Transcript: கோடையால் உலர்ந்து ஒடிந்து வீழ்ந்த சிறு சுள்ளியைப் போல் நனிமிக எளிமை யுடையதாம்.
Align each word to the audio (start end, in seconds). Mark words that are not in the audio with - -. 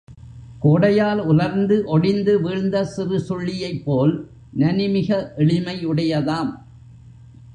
கோடையால் 0.61 1.19
உலர்ந்து 1.23 1.75
ஒடிந்து 1.85 2.41
வீழ்ந்த 2.41 2.83
சிறு 2.85 3.17
சுள்ளியைப் 3.29 3.83
போல் 3.85 4.13
நனிமிக 4.57 5.19
எளிமை 5.35 5.75
யுடையதாம். 5.85 6.51